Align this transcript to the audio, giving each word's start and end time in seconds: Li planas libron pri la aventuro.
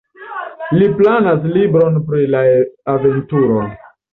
Li 0.77 0.87
planas 1.01 1.45
libron 1.57 2.01
pri 2.09 2.25
la 2.37 2.43
aventuro. 2.95 3.63